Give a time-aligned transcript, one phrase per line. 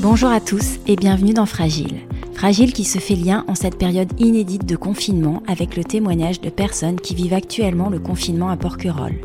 [0.00, 2.00] Bonjour à tous et bienvenue dans Fragile.
[2.34, 6.50] Fragile qui se fait lien en cette période inédite de confinement avec le témoignage de
[6.50, 9.22] personnes qui vivent actuellement le confinement à Porquerolles.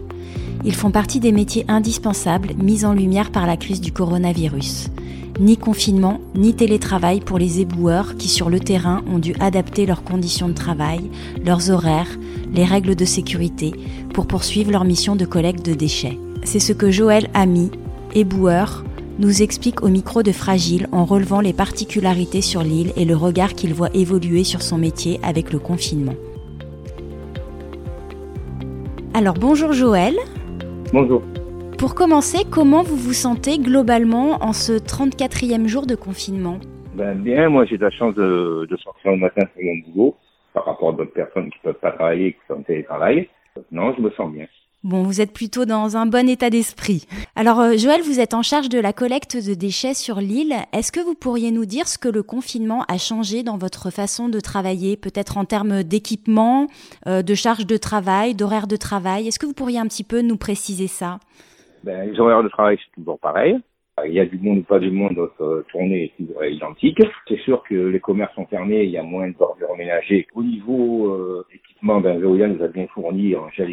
[0.63, 4.87] Ils font partie des métiers indispensables mis en lumière par la crise du coronavirus.
[5.41, 10.05] Ni confinement, ni télétravail pour les éboueurs qui sur le terrain ont dû adapter leurs
[10.05, 11.01] conditions de travail,
[11.43, 12.17] leurs horaires,
[12.53, 13.73] les règles de sécurité
[14.13, 16.17] pour poursuivre leur mission de collecte de déchets.
[16.45, 17.71] C'est ce que Joël Ami,
[18.15, 18.85] éboueur,
[19.21, 23.53] nous explique au micro de Fragile en relevant les particularités sur l'île et le regard
[23.53, 26.15] qu'il voit évoluer sur son métier avec le confinement.
[29.13, 30.15] Alors bonjour Joël.
[30.91, 31.21] Bonjour.
[31.77, 36.59] Pour commencer, comment vous vous sentez globalement en ce 34e jour de confinement?
[36.95, 40.15] Ben Bien, moi j'ai de la chance de, de, sortir le matin sur mon boulot
[40.53, 43.29] par rapport à d'autres personnes qui ne peuvent pas travailler et qui sont en télétravail.
[43.71, 44.47] Non, je me sens bien.
[44.83, 47.05] Bon, vous êtes plutôt dans un bon état d'esprit.
[47.35, 50.55] Alors, euh, Joël, vous êtes en charge de la collecte de déchets sur l'île.
[50.73, 54.27] Est-ce que vous pourriez nous dire ce que le confinement a changé dans votre façon
[54.27, 56.65] de travailler, peut-être en termes d'équipement,
[57.05, 59.27] euh, de charge de travail, d'horaire de travail?
[59.27, 61.19] Est-ce que vous pourriez un petit peu nous préciser ça?
[61.83, 63.59] Ben, Les horaires de travail, c'est toujours pareil.
[64.03, 67.03] Il y a du monde ou pas du monde, notre tournée est toujours identique.
[67.27, 70.25] C'est sûr que les commerces sont fermés, il y a moins de bordures ménagers.
[70.33, 71.45] Au niveau euh,
[71.81, 73.69] équipement, ben, Veolia nous a bien fourni en gel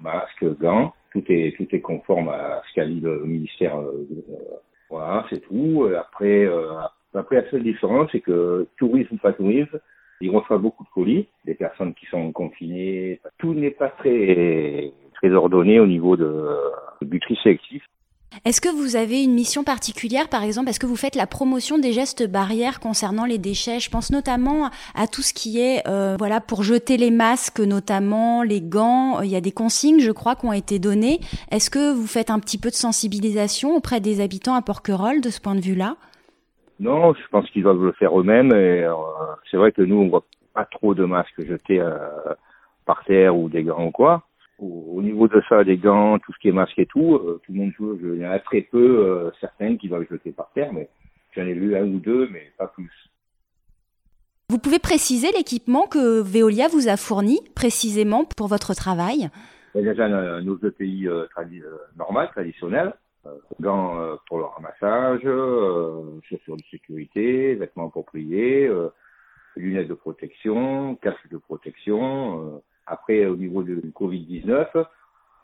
[0.00, 0.92] masque, gants.
[1.12, 3.78] Tout est, tout est conforme à ce qu'a dit le ministère.
[3.78, 4.06] Euh,
[4.90, 5.88] voilà, c'est tout.
[5.98, 6.70] Après, euh,
[7.14, 9.80] après, la seule différence, c'est que tourisme ou pas tourisme,
[10.20, 13.20] ils reçoivent beaucoup de colis, des personnes qui sont confinées.
[13.38, 16.46] Tout n'est pas très, très ordonné au niveau de,
[17.02, 17.82] du tri sélectif.
[18.44, 20.68] Est-ce que vous avez une mission particulière, par exemple?
[20.68, 23.80] Est-ce que vous faites la promotion des gestes barrières concernant les déchets?
[23.80, 28.42] Je pense notamment à tout ce qui est, euh, voilà, pour jeter les masques, notamment
[28.42, 29.20] les gants.
[29.22, 31.20] Il y a des consignes, je crois, qui ont été données.
[31.50, 35.30] Est-ce que vous faites un petit peu de sensibilisation auprès des habitants à Porquerolles de
[35.30, 35.96] ce point de vue-là?
[36.80, 38.52] Non, je pense qu'ils doivent le faire eux-mêmes.
[38.52, 38.88] Euh,
[39.50, 41.98] c'est vrai que nous, on voit pas trop de masques jetés euh,
[42.84, 44.27] par terre ou des gants ou quoi
[44.58, 47.52] au, niveau de ça, des gants, tout ce qui est masque et tout, euh, tout
[47.52, 47.98] le monde joue.
[48.02, 50.88] Il y en a très peu, euh, certaines qui doivent jeter par terre, mais
[51.34, 52.90] j'en ai vu un ou deux, mais pas plus.
[54.48, 59.28] Vous pouvez préciser l'équipement que Veolia vous a fourni précisément pour votre travail?
[59.74, 60.08] Déjà
[60.40, 62.94] nos EPI euh, tradi euh, normal, traditionnels,
[63.60, 65.20] gants pour le ramassage,
[66.22, 68.70] chaussures de sécurité, vêtements appropriés,
[69.54, 74.84] lunettes de protection, casque de protection après, au niveau du Covid-19,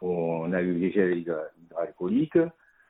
[0.00, 2.38] on a eu les gels hydroalcooliques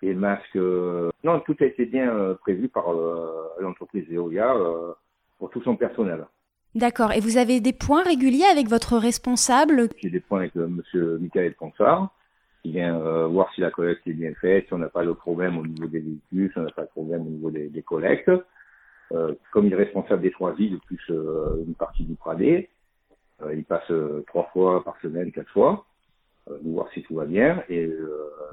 [0.03, 0.57] et le masque.
[0.57, 4.55] Euh, non, tout a été bien euh, prévu par euh, l'entreprise Veolia
[5.39, 6.27] pour tout son personnel.
[6.75, 7.13] D'accord.
[7.13, 9.89] Et vous avez des points réguliers avec votre responsable?
[10.03, 10.83] J'ai des points avec M.
[11.21, 12.09] Michael Ponsard,
[12.63, 12.99] qui vient
[13.29, 15.87] voir si la collecte est bien faite, si on n'a pas de problème au niveau
[15.87, 18.31] des véhicules, si on n'a pas de problème au niveau des, collectes.
[19.53, 22.69] comme il est responsable des trois villes, plus une partie du Pradé,
[23.53, 25.85] il passe euh, trois fois par semaine, quatre fois,
[26.49, 27.63] euh, nous voir si tout va bien.
[27.69, 27.91] Et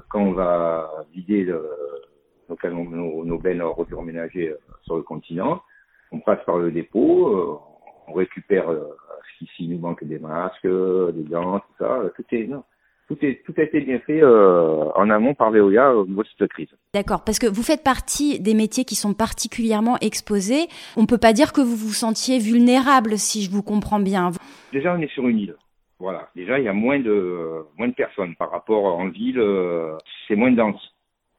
[0.08, 5.62] quand on va vider nos, nos, nos bennes ordures ménagées sur le continent,
[6.10, 7.60] on passe par le dépôt,
[8.06, 12.02] on récupère ce qui nous manque des masques, des gants, tout ça.
[12.14, 12.64] Tout est non,
[13.12, 16.28] tout, est, tout a été bien fait euh, en amont par Veolia au niveau de
[16.38, 16.68] cette crise.
[16.94, 20.68] D'accord, parce que vous faites partie des métiers qui sont particulièrement exposés.
[20.96, 24.30] On ne peut pas dire que vous vous sentiez vulnérable, si je vous comprends bien.
[24.72, 25.56] Déjà, on est sur une île.
[25.98, 26.28] Voilà.
[26.34, 29.38] Déjà, il y a moins de moins de personnes par rapport en ville.
[29.38, 29.96] Euh,
[30.26, 30.80] c'est moins dense.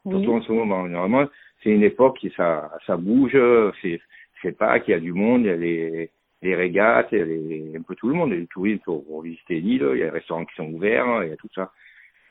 [0.08, 0.84] Surtout en ce moment.
[0.88, 1.28] Normalement,
[1.64, 3.38] c'est une époque qui ça ça bouge.
[3.82, 4.00] C'est
[4.42, 5.42] c'est pas qu'il y a du monde.
[5.42, 6.12] Il y a les
[6.44, 10.02] les régates, un peu tout le monde, a du tourisme pour, visiter l'île, il y
[10.02, 11.72] a les restaurants qui sont ouverts, il y a tout ça.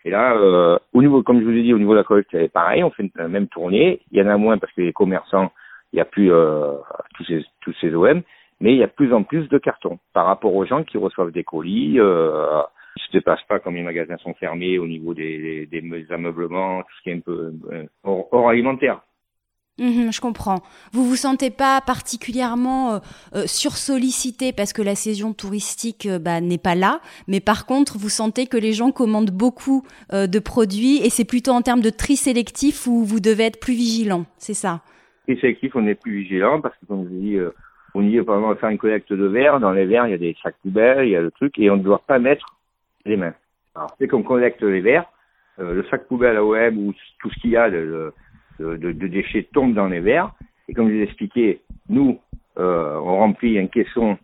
[0.05, 2.31] Et là, euh, au niveau, comme je vous ai dit, au niveau de la collecte,
[2.33, 4.01] c'est pareil, on fait la même tournée.
[4.11, 5.53] Il y en a moins parce que les commerçants,
[5.93, 6.73] il n'y a plus euh,
[7.15, 8.23] tous ces tous ces OM,
[8.61, 11.31] mais il y a plus en plus de cartons par rapport aux gens qui reçoivent
[11.31, 12.01] des colis.
[12.01, 12.63] Euh,
[12.97, 16.83] ils se déplacent pas comme les magasins sont fermés au niveau des, des, des ameublements,
[16.83, 19.01] tout ce qui est un peu euh, hors alimentaire.
[19.83, 20.63] Mhm, je comprends.
[20.93, 22.99] Vous vous sentez pas particulièrement euh,
[23.35, 27.99] euh, sursollicité parce que la saison touristique euh, bah, n'est pas là, mais par contre
[27.99, 31.91] vous sentez que les gens commandent beaucoup de produits et c'est plutôt en termes de
[31.91, 34.81] tri sélectif où vous devez être plus vigilant, c'est ça?
[35.25, 37.39] Tri sélectif, on est plus vigilant parce que comme je dis,
[37.95, 39.59] on y est par faire une collecte de verre.
[39.59, 41.71] Dans les verres, il y a des sacs poubelles, il y a le truc et
[41.71, 42.57] on ne doit pas mettre
[43.05, 43.35] les mains.
[43.75, 45.07] Alors dès qu'on collecte les verres,
[45.59, 47.69] le sac poubelle AOM ou tout ce qu'il y a,
[48.63, 50.33] de, de, déchets tombent dans les verres.
[50.69, 52.19] Et comme je vous expliqué, nous,
[52.59, 54.19] euh, on remplit un caisson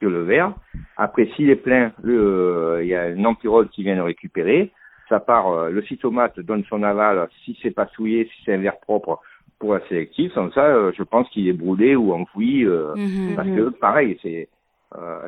[0.00, 0.54] sur le verre.
[0.96, 4.70] Après, s'il est plein, euh, il y a un empirole qui vient le récupérer.
[5.08, 7.28] Ça part, euh, le cytomate donne son aval.
[7.44, 9.20] Si c'est pas souillé, si c'est un verre propre,
[9.58, 10.32] pour la sélective.
[10.32, 12.64] Sans ça, je pense qu'il est brûlé ou enfoui.
[12.64, 13.34] Mhm.
[13.36, 14.48] Parce que, pareil, c'est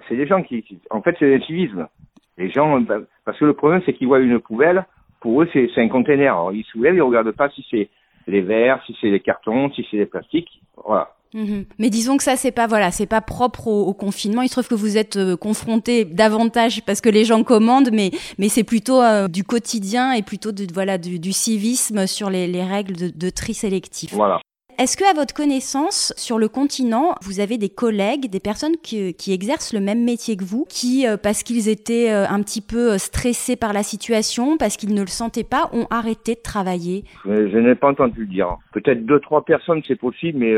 [0.08, 1.88] c'est des gens qui, en fait, c'est civisme.
[2.36, 4.84] Les gens, ben, parce que le problème, c'est qu'ils voient une poubelle.
[5.20, 6.52] Pour eux, c'est un conteneur.
[6.52, 7.88] ils soulèvent, ils regardent pas si c'est
[8.26, 10.60] les verres, si c'est les cartons, si c'est les plastiques.
[10.84, 11.14] Voilà.
[11.34, 11.64] Mhm.
[11.80, 14.42] Mais disons que ça c'est pas voilà c'est pas propre au, confinement.
[14.42, 18.12] Il se trouve que vous êtes euh, confronté davantage parce que les gens commandent, mais
[18.38, 22.62] mais c'est plutôt euh, du quotidien et plutôt de, voilà du, civisme sur les, les
[22.62, 24.14] règles de, de, tri sélectif.
[24.14, 24.40] Voilà.
[24.78, 29.14] Est-ce que, à votre connaissance, sur le continent, vous avez des collègues, des personnes qui,
[29.14, 32.98] qui exercent le même métier que vous, qui, euh, parce qu'ils étaient un petit peu
[32.98, 37.04] stressés par la situation, parce qu'ils ne le sentaient pas, ont arrêté de travailler?
[37.24, 38.56] Je n'ai pas entendu le dire.
[38.72, 40.54] Peut-être deux, trois personnes, c'est possible, mais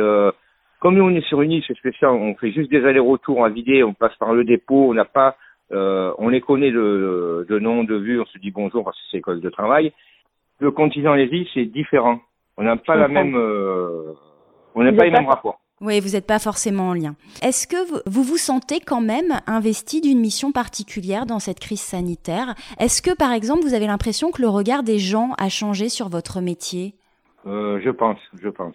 [0.80, 3.48] comme nous, on est sur une île, c'est spécial, on fait juste des allers-retours à
[3.48, 5.36] vider, on passe par le dépôt, on n'a pas,
[5.72, 9.02] euh, on les connaît de, de nom, de vue, on se dit bonjour parce que
[9.10, 9.92] c'est école de travail.
[10.60, 12.20] Le continent les îles, c'est différent.
[12.56, 14.14] On n'a pas la même, euh,
[14.74, 15.60] on n'a pas les mêmes rapports.
[15.82, 17.16] Oui, vous n'êtes pas forcément en lien.
[17.42, 17.76] Est-ce que
[18.08, 22.54] vous, vous, sentez quand même investi d'une mission particulière dans cette crise sanitaire?
[22.80, 26.08] Est-ce que, par exemple, vous avez l'impression que le regard des gens a changé sur
[26.08, 26.94] votre métier?
[27.46, 28.74] Euh, Je pense, je pense.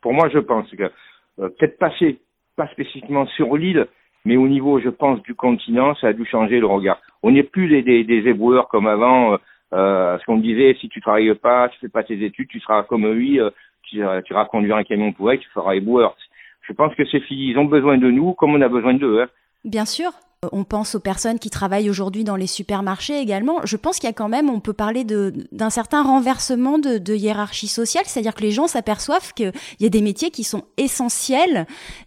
[0.00, 2.18] Pour moi, je pense que euh, peut-être passer,
[2.56, 3.86] pas spécifiquement sur l'île,
[4.24, 6.98] mais au niveau, je pense, du continent, ça a dû changer le regard.
[7.22, 9.36] On n'est plus des, des, des éboueurs comme avant, euh,
[9.72, 12.82] euh ce qu'on disait, si tu travailles pas, tu fais pas tes études, tu seras
[12.84, 13.50] comme lui, euh,
[13.82, 16.16] tu, tu iras conduire un camion pour tu feras éboueur.
[16.62, 19.22] Je pense que ces filles, ils ont besoin de nous comme on a besoin d'eux.
[19.22, 19.28] Hein.
[19.64, 20.10] Bien sûr.
[20.52, 23.58] On pense aux personnes qui travaillent aujourd'hui dans les supermarchés également.
[23.64, 27.14] Je pense qu'il y a quand même, on peut parler d'un certain renversement de, de
[27.14, 29.50] hiérarchie sociale, c'est-à-dire que les gens s'aperçoivent qu'il
[29.80, 31.66] y a des métiers qui sont essentiels,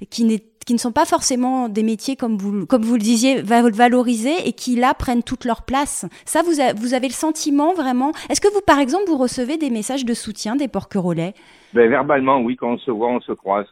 [0.09, 0.41] qui,
[0.73, 4.75] ne sont pas forcément des métiers comme vous, comme vous le disiez, valorisés et qui
[4.75, 6.05] là prennent toute leur place.
[6.25, 8.11] Ça, vous, avez le sentiment vraiment?
[8.29, 11.33] Est-ce que vous, par exemple, vous recevez des messages de soutien des porquerolais
[11.73, 13.67] ben, Verbalement, oui, quand on se voit, on se croise.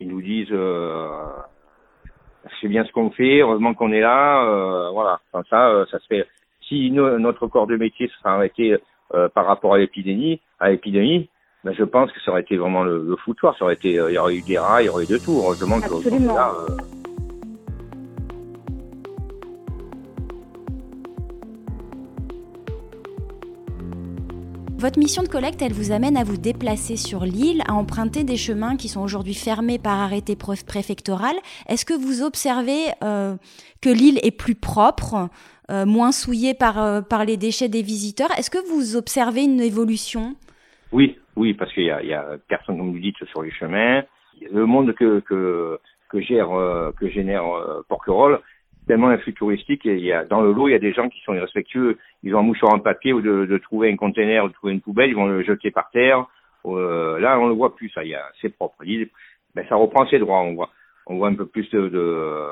[0.00, 0.48] Ils nous disent.
[0.52, 1.08] Euh
[2.60, 5.20] c'est bien ce qu'on fait, heureusement qu'on est là, euh, voilà.
[5.32, 6.26] Enfin, ça, euh, ça se fait.
[6.68, 8.76] Si notre corps de métier serait arrêté
[9.14, 11.28] euh, par rapport à l'épidémie, à l'épidémie,
[11.66, 13.58] ben, je pense que ça aurait été vraiment le, le foutoir.
[13.58, 15.32] Ça aurait été, il y aurait eu des rats, il y aurait eu de tout.
[15.32, 15.88] Heureusement que
[16.24, 16.52] là.
[24.78, 28.36] Votre mission de collecte, elle vous amène à vous déplacer sur l'île, à emprunter des
[28.36, 31.34] chemins qui sont aujourd'hui fermés par arrêté préfectoral.
[31.68, 33.34] Est-ce que vous observez euh,
[33.80, 35.30] que l'île est plus propre,
[35.72, 38.30] euh, moins souillée par, euh, par les déchets des visiteurs?
[38.38, 40.36] Est-ce que vous observez une évolution?
[40.92, 43.50] Oui, oui, parce qu'il y a, il y a personne, comme vous dites, sur les
[43.50, 44.02] chemins.
[44.52, 45.78] Le monde que, que,
[46.08, 46.48] que gère,
[46.98, 47.44] que génère
[47.88, 48.40] Porquerolles,
[48.86, 50.92] tellement un flux touristique et il y a, dans le lot, il y a des
[50.92, 51.98] gens qui sont irrespectueux.
[52.22, 54.72] Ils ont un mouchoir en papier ou de, de trouver un conteneur ou de trouver
[54.72, 56.26] une poubelle, ils vont le jeter par terre.
[56.66, 58.84] Euh, là, on le voit plus, ça, il y a, c'est propre.
[59.54, 60.70] Ben, ça reprend ses droits, on voit.
[61.06, 62.48] On voit un peu plus de, de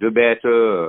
[0.00, 0.44] de bêtes.
[0.44, 0.88] Euh,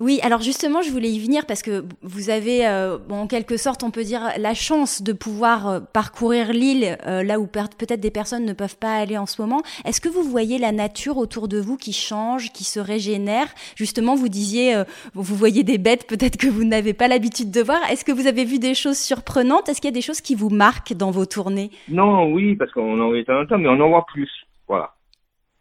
[0.00, 3.56] oui, alors justement, je voulais y venir parce que vous avez, euh, bon, en quelque
[3.56, 8.10] sorte, on peut dire, la chance de pouvoir euh, parcourir l'île là où peut-être des
[8.10, 9.62] personnes ne peuvent pas aller en ce moment.
[9.84, 13.46] Est-ce que vous voyez la nature autour de vous qui change, qui se régénère?
[13.76, 14.82] Justement, vous disiez,
[15.14, 17.78] vous voyez des bêtes peut-être que vous n'avez pas l'habitude de voir.
[17.90, 19.68] Est-ce que vous avez vu des choses surprenantes?
[19.68, 21.70] Est-ce qu'il y a des choses qui vous marquent dans vos tournées?
[21.88, 24.30] Non, oui, parce qu'on en est un temps, mais on en voit plus.
[24.68, 24.94] Voilà.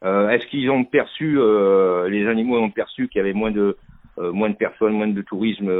[0.03, 3.77] Euh, est-ce qu'ils ont perçu, euh, les animaux ont perçu qu'il y avait moins de
[4.17, 5.72] euh, moins de personnes, moins de tourisme,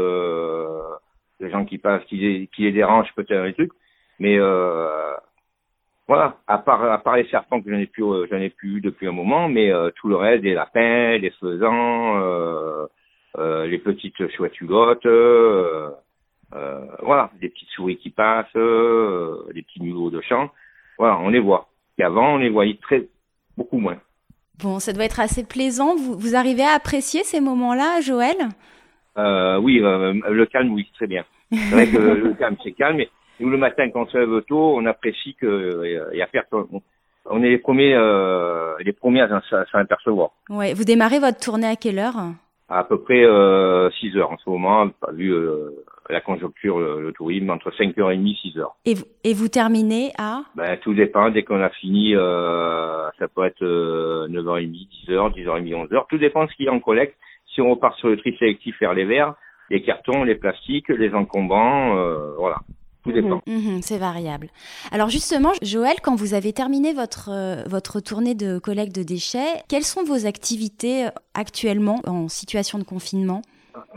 [1.39, 3.73] les gens qui passent, qui les, qui les dérangent peut-être les trucs,
[4.19, 4.37] mais
[6.07, 8.81] voilà, à part à part les serpents que j'en ai plus j'en ai plus eu
[8.81, 12.87] depuis un moment, mais tout le reste, des lapins, des faisans,
[13.37, 14.53] les petites chouettes
[17.01, 20.51] voilà, des petites souris qui passent, des petits mulots de champ,
[20.97, 21.67] voilà, on les voit.
[21.97, 23.07] Et avant, on les voyait très
[23.57, 23.97] beaucoup moins.
[24.60, 25.96] Bon, ça doit être assez plaisant.
[25.96, 28.38] Vous, vous arrivez à apprécier ces moments-là, Joël?
[29.17, 31.25] Euh, Oui, euh, le calme, oui, très bien.
[31.51, 32.98] C'est vrai que le calme, c'est calme.
[32.98, 36.27] Mais nous, le matin, quand on se lève tôt, on apprécie qu'il euh, y a
[36.27, 36.67] personne.
[37.25, 40.31] On est les premiers, euh, les premiers à s'en apercevoir.
[40.50, 40.74] Ouais.
[40.74, 42.15] Vous démarrez votre tournée à quelle heure?
[42.73, 45.71] À peu près euh, 6 heures en ce moment, vu euh,
[46.09, 48.65] la conjoncture, le, tourisme, entre 5h30 et 6h.
[48.85, 50.43] Et vous, et vous terminez à?
[50.55, 51.29] Ben, Tout dépend.
[51.29, 56.05] Dès qu'on a fini, euh, ça peut être euh, 9h30, 10h, 10h30, 11h.
[56.09, 57.17] Tout dépend de ce qu'il y a en collecte.
[57.53, 59.35] Si on repart sur le tri sélectif vers les verres,
[59.69, 62.57] les cartons, les plastiques, les encombrants, euh, voilà.
[63.03, 63.41] Tout dépend.
[63.48, 64.50] Mhm, mhm, c'est variable.
[64.91, 69.63] Alors justement, Joël, quand vous avez terminé votre, euh, votre tournée de collecte de déchets,
[69.67, 73.41] quelles sont vos activités actuellement en situation de confinement?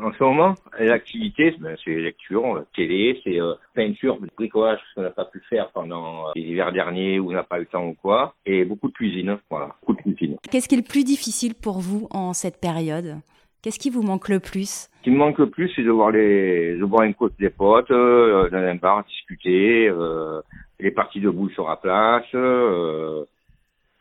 [0.01, 5.11] En ce moment, l'activité, ben, c'est lecture, télé, c'est euh, peinture, bricolage, ce qu'on n'a
[5.11, 7.95] pas pu faire pendant euh, l'hiver dernier où on n'a pas eu le temps ou
[7.95, 10.37] quoi, et beaucoup de cuisine, voilà, beaucoup de cuisine.
[10.51, 13.17] Qu'est-ce qui est le plus difficile pour vous en cette période?
[13.65, 14.91] Qu'est-ce qui vous manque le plus?
[14.99, 17.49] Ce qui me manque le plus, c'est de voir les, de boire une côte des
[17.49, 20.43] potes, euh, dans un bar, discuter, euh,
[20.79, 23.25] les parties de boule sur la place, euh,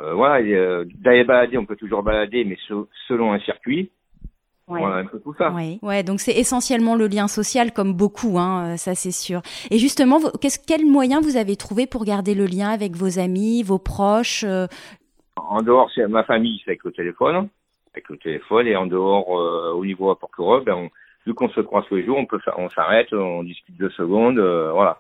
[0.02, 0.44] euh voilà,
[0.96, 2.58] d'aller balader, on peut toujours balader, mais
[3.08, 3.90] selon un circuit.
[4.68, 4.82] Ouais.
[4.82, 5.50] Voilà, un peu tout ça.
[5.56, 9.42] Oui, ouais, donc c'est essentiellement le lien social, comme beaucoup, hein, ça c'est sûr.
[9.72, 13.64] Et justement, qu'est-ce, quel moyen vous avez trouvé pour garder le lien avec vos amis,
[13.64, 14.44] vos proches
[15.38, 17.48] En dehors, c'est ma famille, c'est avec le téléphone
[17.94, 20.90] avec le téléphone et en dehors euh, au niveau à Porquerolles, ben
[21.26, 24.40] vu qu'on se croise tous les jours, on peut on s'arrête, on discute deux secondes,
[24.40, 25.00] euh, voilà.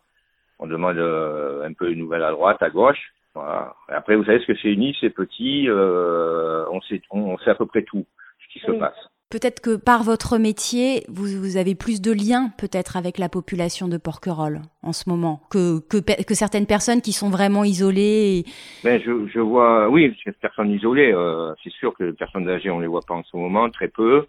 [0.60, 3.14] On demande euh, un peu une nouvelle à droite, à gauche.
[3.34, 3.74] Voilà.
[3.90, 7.56] Et après, vous savez ce que c'est Nice, c'est petit, on sait on, sait à
[7.56, 8.06] peu près tout
[8.40, 9.10] ce qui se passe.
[9.34, 13.88] Peut-être que par votre métier, vous, vous avez plus de liens peut-être avec la population
[13.88, 18.44] de Porquerolles en ce moment que, que, que certaines personnes qui sont vraiment isolées.
[18.84, 21.12] Ben je, je vois, oui, personnes isolées.
[21.12, 23.88] Euh, c'est sûr que les personnes âgées, on les voit pas en ce moment, très
[23.88, 24.28] peu.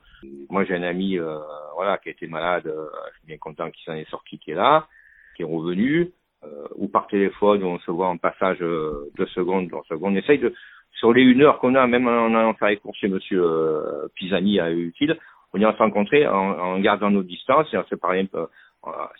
[0.49, 1.37] Moi, j'ai un ami, euh,
[1.75, 2.66] voilà, qui a été malade.
[2.66, 4.88] Euh, je suis bien content qu'il s'en est sorti, qui est là,
[5.37, 6.12] qui est revenu.
[6.44, 10.14] Euh, ou par téléphone, on se voit en passage euh, deux secondes, deux secondes.
[10.14, 10.54] On essaye de,
[10.94, 14.08] sur les une heure qu'on a, même en allant faire les courses chez Monsieur euh,
[14.14, 15.16] Pisani à Utile,
[15.52, 18.46] on y se rencontrer en, en, gardant nos distances et on se parle un peu,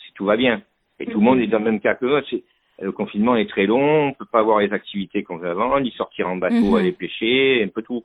[0.04, 0.62] si tout va bien.
[0.98, 2.40] Et tout le monde est dans le même cas que nous.
[2.80, 5.92] Le confinement est très long, on peut pas avoir les activités qu'on veut avant, ni
[5.92, 6.74] sortir en bateau, mhm.
[6.74, 8.02] aller pêcher, un peu tout.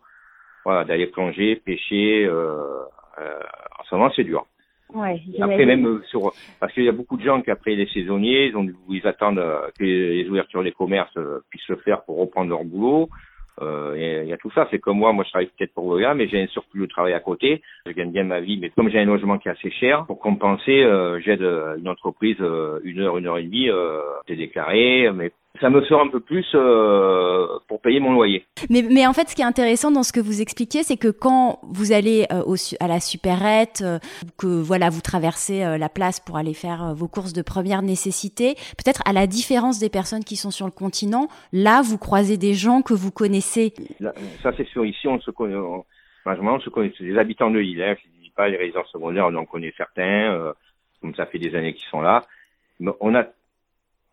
[0.64, 2.26] Voilà, d'aller plonger, pêcher.
[2.26, 2.84] Euh,
[3.20, 3.40] euh,
[3.80, 4.46] en ce moment, c'est dur.
[4.94, 8.48] Ouais, après même sur parce qu'il y a beaucoup de gens qui après les saisonniers
[8.48, 9.44] ils, ont, ils attendent
[9.78, 11.16] que les ouvertures des commerces
[11.52, 13.29] puissent se faire pour reprendre leur boulot euh,
[13.62, 14.68] il y, a tout ça.
[14.72, 17.14] C'est comme moi, moi je travaille peut-être pour Goya, mais j'ai un surplus de travail
[17.14, 17.62] à côté.
[17.86, 20.20] Je gagne bien ma vie, mais comme j'ai un logement qui est assez cher, pour
[20.20, 24.36] compenser, euh, j'aide euh, une entreprise euh, une heure, une heure et demie, euh, c'est
[24.36, 28.46] déclaré, mais ça me sort un peu plus euh, pour payer mon loyer.
[28.70, 31.10] Mais, mais en fait, ce qui est intéressant dans ce que vous expliquez, c'est que
[31.10, 34.00] quand vous allez euh, au, à la supérette, euh,
[34.38, 37.82] que voilà, vous traversez euh, la place pour aller faire euh, vos courses de première
[37.82, 42.38] nécessité, peut-être à la différence des personnes qui sont sur le continent, là, vous croisez
[42.38, 43.74] des gens que vous connaissez.
[44.44, 44.86] ça, c'est sûr.
[44.86, 45.56] Ici, on se connaît.
[45.56, 45.84] On,
[46.26, 46.94] on se connaît.
[47.00, 50.54] Les habitants de l'île, hein, je dis pas les résidents secondaires, on en connaît certains.
[51.02, 52.24] comme ça fait des années qu'ils sont là.
[52.80, 53.26] Mais on a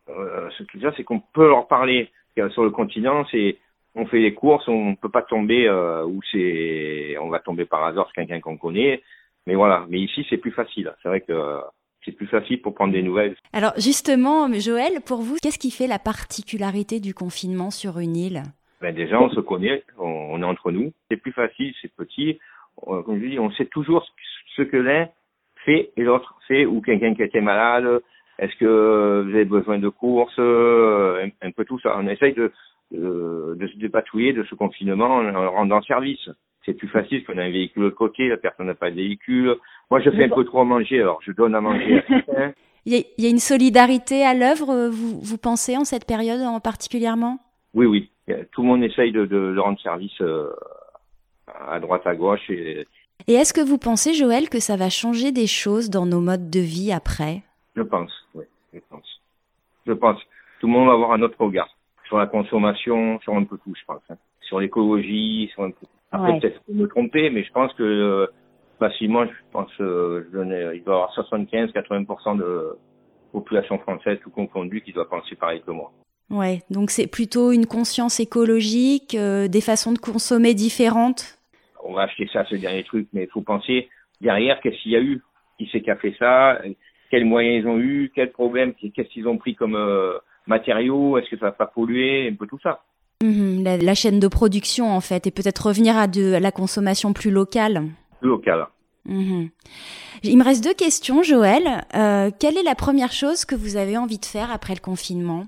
[0.08, 2.10] euh, ce qu'il y a, c'est qu'on peut leur parler.
[2.50, 3.56] Sur le continent, c'est
[3.94, 7.82] on fait les courses, on peut pas tomber euh, où c'est, on va tomber par
[7.82, 9.02] hasard sur quelqu'un qu'on connaît.
[9.46, 9.86] Mais voilà.
[9.88, 10.92] Mais ici, c'est plus facile.
[11.02, 11.60] C'est vrai que
[12.04, 13.36] c'est plus facile pour prendre des nouvelles.
[13.54, 18.42] Alors justement, Joël, pour vous, qu'est-ce qui fait la particularité du confinement sur une île?
[18.82, 20.92] Ben déjà, on se connaît, on, est entre nous.
[21.10, 22.38] C'est plus facile, c'est petit.
[22.84, 24.06] comme je dis, on sait toujours
[24.56, 25.08] ce que l'un
[25.64, 28.02] fait et l'autre fait, ou quelqu'un qui était malade,
[28.38, 31.96] est-ce que vous avez besoin de courses euh, un, peu tout ça.
[31.98, 32.52] On essaye de,
[32.92, 36.28] de, de se dépatouiller de ce confinement en rendant service.
[36.64, 39.54] C'est plus facile qu'on a un véhicule de côté, la personne n'a pas de véhicule.
[39.90, 42.52] Moi, je fais un peu trop à manger, alors je donne à manger à quelqu'un.
[42.84, 47.38] Il y, a, une solidarité à l'œuvre, vous, vous pensez, en cette période en particulièrement?
[47.74, 48.10] Oui, oui.
[48.52, 50.50] Tout le monde essaye de, de, de rendre service euh,
[51.68, 52.48] à droite, à gauche.
[52.48, 52.86] Et,
[53.26, 56.50] et est-ce que vous pensez, Joël, que ça va changer des choses dans nos modes
[56.50, 57.42] de vie après?
[57.76, 59.20] Je pense, oui, je pense.
[59.86, 60.18] Je pense.
[60.60, 61.68] Tout le monde va avoir un autre regard
[62.06, 64.02] sur la consommation, sur un peu tout, je pense.
[64.10, 64.16] Hein.
[64.40, 65.86] Sur l'écologie, sur un peu.
[66.12, 68.26] Après, peut-être me tromper, mais je pense que euh,
[68.78, 72.78] facilement, je pense, euh, je donnais, il doit y avoir 75-80% de
[73.32, 75.92] population française tout confondu qui doit penser pareil que moi.
[76.30, 81.38] Ouais, donc c'est plutôt une conscience écologique, euh, des façons de consommer différentes?
[81.84, 83.88] On va acheter ça, ce dernier truc, mais il faut penser
[84.20, 85.22] derrière qu'est-ce qu'il y a eu,
[85.58, 86.60] qui c'est qui a fait ça,
[87.10, 91.30] quels moyens ils ont eu, quels problèmes, qu'est-ce qu'ils ont pris comme euh, matériaux, est-ce
[91.30, 92.82] que ça va pas polluer, un peu tout ça.
[93.22, 97.30] Mhm, la, chaîne de production en fait, et peut-être revenir à de la consommation plus
[97.30, 97.84] locale.
[98.20, 98.66] Plus locale.
[99.06, 99.48] Mhm.
[100.22, 101.62] Il me reste deux questions, Joël.
[101.94, 105.46] Euh, quelle est la première chose que vous avez envie de faire après le confinement?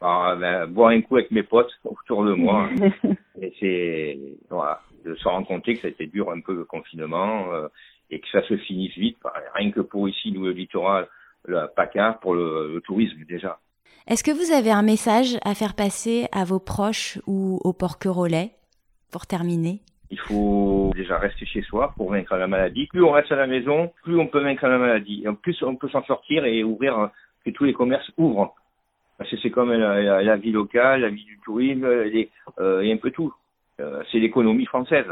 [0.00, 2.68] Ah, ben, Boire un coup avec mes potes autour de moi.
[3.42, 4.18] et c'est
[4.50, 7.52] voilà, de se rendre compte que ça a été dur un peu le confinement.
[7.52, 7.68] Euh,
[8.10, 9.18] et que ça se finisse vite,
[9.54, 11.08] rien que pour ici, nous, le littoral,
[11.44, 13.58] le PACA, pour le, tourisme déjà.
[14.06, 18.52] Est-ce que vous avez un message à faire passer à vos proches ou aux porquerolais
[19.12, 19.80] pour terminer?
[20.10, 22.86] Il faut déjà rester chez soi pour vaincre la maladie.
[22.86, 25.22] Plus on reste à la maison, plus on peut vaincre la maladie.
[25.24, 27.10] Et en plus, on peut s'en sortir et ouvrir,
[27.44, 28.54] que tous les commerces ouvrent.
[29.18, 32.96] Parce que c'est comme la, vie locale, la vie du tourisme, et, euh, et un
[32.96, 33.34] peu tout.
[33.80, 35.06] Euh, c'est l'économie française.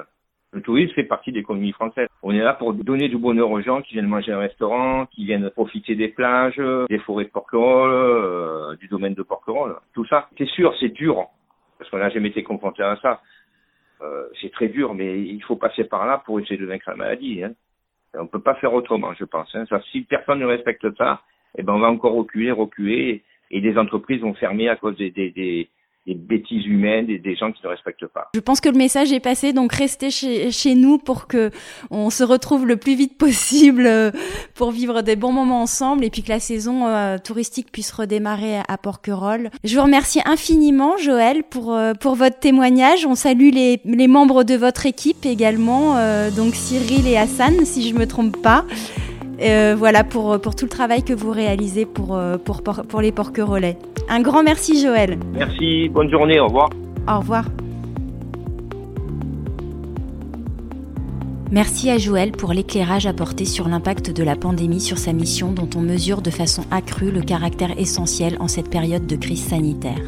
[0.52, 2.08] Le tourisme fait partie de l'économie française.
[2.22, 5.24] On est là pour donner du bonheur aux gens qui viennent manger un restaurant, qui
[5.24, 9.76] viennent profiter des plages, des forêts de Porquerolles, euh, du domaine de Porquerolles.
[9.92, 11.26] Tout ça, c'est sûr, c'est dur,
[11.78, 13.20] parce qu'on n'a jamais été confronté à ça.
[14.02, 16.96] Euh, c'est très dur, mais il faut passer par là pour essayer de vaincre la
[16.96, 17.42] maladie.
[17.42, 17.52] Hein.
[18.14, 19.54] On peut pas faire autrement, je pense.
[19.54, 19.64] Hein.
[19.68, 21.22] Ça, si personne ne respecte ça,
[21.58, 25.10] eh ben on va encore reculer, reculer, et des entreprises vont fermer à cause des,
[25.10, 25.68] des, des,
[26.06, 28.30] des bêtises humaines et des gens qui ne respectent pas.
[28.34, 31.50] Je pense que le message est passé, donc restez chez, chez nous pour que
[31.90, 34.10] on se retrouve le plus vite possible euh,
[34.54, 38.60] pour vivre des bons moments ensemble et puis que la saison euh, touristique puisse redémarrer
[38.68, 39.50] à Porquerolles.
[39.64, 43.04] Je vous remercie infiniment, Joël, pour euh, pour votre témoignage.
[43.04, 45.94] On salue les, les membres de votre équipe également,
[46.36, 48.64] donc Cyril et Hassan, si je me trompe pas.
[49.40, 53.78] Euh, voilà pour, pour tout le travail que vous réalisez pour, pour, pour les porquerolais.
[54.08, 55.18] Un grand merci Joël.
[55.34, 56.70] Merci, bonne journée, au revoir.
[57.08, 57.44] Au revoir.
[61.52, 65.68] Merci à Joël pour l'éclairage apporté sur l'impact de la pandémie sur sa mission dont
[65.76, 70.02] on mesure de façon accrue le caractère essentiel en cette période de crise sanitaire.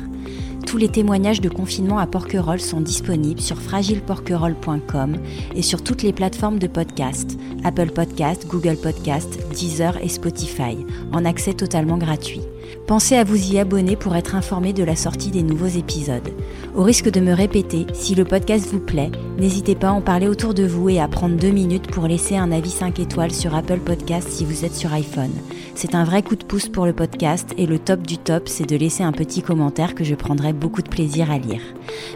[0.68, 5.16] Tous les témoignages de confinement à Porquerolles sont disponibles sur fragileporquerolles.com
[5.56, 10.76] et sur toutes les plateformes de podcast, Apple Podcast, Google Podcast, Deezer et Spotify,
[11.10, 12.42] en accès totalement gratuit.
[12.86, 16.30] Pensez à vous y abonner pour être informé de la sortie des nouveaux épisodes.
[16.74, 20.28] Au risque de me répéter, si le podcast vous plaît, n'hésitez pas à en parler
[20.28, 23.54] autour de vous et à prendre deux minutes pour laisser un avis 5 étoiles sur
[23.54, 25.32] Apple Podcast si vous êtes sur iPhone.
[25.74, 28.68] C'est un vrai coup de pouce pour le podcast et le top du top, c'est
[28.68, 31.60] de laisser un petit commentaire que je prendrai beaucoup de plaisir à lire.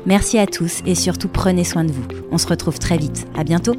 [0.06, 2.04] Merci à tous et surtout prenez soin de vous.
[2.30, 3.26] On se retrouve très vite.
[3.36, 3.76] À bientôt!